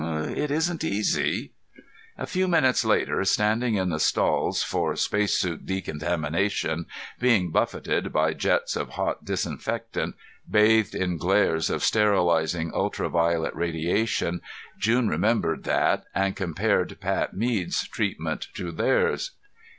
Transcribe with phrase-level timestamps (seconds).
[0.03, 1.51] "It isn't easy."
[2.17, 6.87] A few minutes later, standing in the stalls for spacesuit decontamination,
[7.19, 10.15] being buffeted by jets of hot disinfectant,
[10.49, 14.41] bathed in glares of sterilizing ultraviolet radiation,
[14.79, 19.33] June remembered that and compared Pat Mead's treatment to theirs.